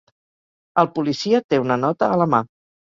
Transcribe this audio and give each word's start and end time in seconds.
El 0.83 0.89
policia 0.97 1.43
té 1.51 1.63
una 1.69 1.81
nota 1.87 2.13
a 2.13 2.21
la 2.25 2.31
mà. 2.37 2.45